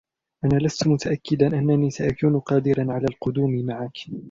أنا 0.45 0.59
لست 0.67 0.87
متأكّداً 0.87 1.47
أنّني 1.47 1.89
سأكون 1.91 2.39
قادراً 2.39 2.93
على 2.93 3.05
القدوم 3.09 3.65
معك 3.65 3.97